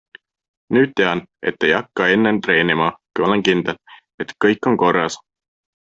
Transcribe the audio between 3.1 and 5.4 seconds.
kui olen kindel, et kõik on korras.